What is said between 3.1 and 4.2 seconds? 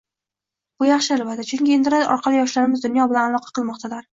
bilan aloqa qilmoqdalar